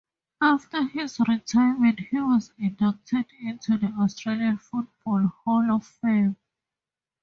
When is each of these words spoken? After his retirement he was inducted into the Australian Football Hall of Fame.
After 0.41 0.81
his 0.87 1.19
retirement 1.27 1.99
he 2.09 2.19
was 2.19 2.51
inducted 2.57 3.27
into 3.39 3.77
the 3.77 3.93
Australian 4.01 4.57
Football 4.57 5.27
Hall 5.45 5.71
of 5.75 5.85
Fame. 5.85 6.37